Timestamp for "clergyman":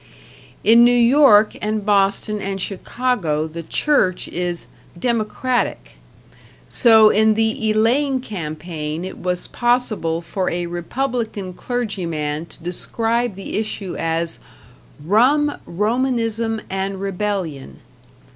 11.53-12.47